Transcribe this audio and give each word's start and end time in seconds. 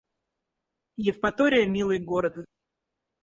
Евпатория— 1.05 1.63
милый 1.75 1.99
город 1.99 2.35